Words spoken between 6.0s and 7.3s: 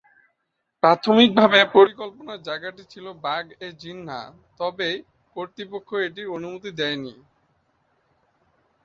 এটির অনুমতি দেয়নি।